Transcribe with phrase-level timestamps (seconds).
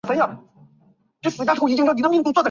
[0.01, 0.01] 尸体头部和背部
[1.77, 2.33] 均有枪伤。